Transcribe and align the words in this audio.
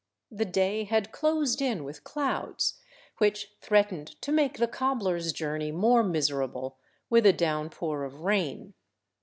The 0.31 0.45
day 0.45 0.85
had 0.85 1.11
closed 1.11 1.61
in 1.61 1.83
with 1.83 2.03
clouds, 2.03 2.79
which 3.19 3.51
threatened 3.61 4.19
to 4.23 4.31
make 4.31 4.57
the 4.57 4.67
cobbler's 4.67 5.31
journey 5.31 5.71
more 5.71 6.01
miserable 6.01 6.75
with 7.11 7.23
a 7.27 7.33
down–pour 7.33 8.03
of 8.03 8.21
rain. 8.21 8.73